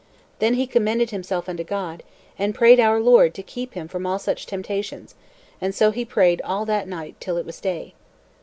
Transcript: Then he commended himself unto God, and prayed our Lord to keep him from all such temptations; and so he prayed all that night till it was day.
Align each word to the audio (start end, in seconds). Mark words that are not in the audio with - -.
Then 0.39 0.55
he 0.55 0.65
commended 0.65 1.11
himself 1.11 1.47
unto 1.47 1.63
God, 1.63 2.01
and 2.39 2.55
prayed 2.55 2.79
our 2.79 2.99
Lord 2.99 3.35
to 3.35 3.43
keep 3.43 3.75
him 3.75 3.87
from 3.87 4.07
all 4.07 4.17
such 4.17 4.47
temptations; 4.47 5.13
and 5.61 5.75
so 5.75 5.91
he 5.91 6.05
prayed 6.05 6.41
all 6.43 6.65
that 6.65 6.87
night 6.87 7.17
till 7.19 7.37
it 7.37 7.45
was 7.45 7.61
day. 7.61 7.93